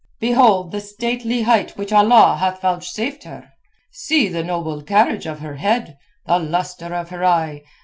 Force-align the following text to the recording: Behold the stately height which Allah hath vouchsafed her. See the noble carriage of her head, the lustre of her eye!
Behold 0.19 0.71
the 0.71 0.81
stately 0.81 1.43
height 1.43 1.77
which 1.77 1.93
Allah 1.93 2.35
hath 2.39 2.59
vouchsafed 2.61 3.23
her. 3.25 3.51
See 3.91 4.27
the 4.29 4.43
noble 4.43 4.81
carriage 4.81 5.27
of 5.27 5.41
her 5.41 5.57
head, 5.57 5.95
the 6.25 6.39
lustre 6.39 6.95
of 6.95 7.09
her 7.11 7.23
eye! 7.23 7.61